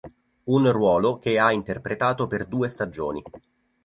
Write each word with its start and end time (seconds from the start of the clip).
Un 0.45 0.71
ruolo 0.71 1.19
che 1.19 1.37
ha 1.37 1.51
interpretato 1.51 2.25
per 2.25 2.47
due 2.47 2.67
stagioni. 2.69 3.21